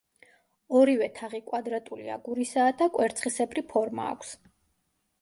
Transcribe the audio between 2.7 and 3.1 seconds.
და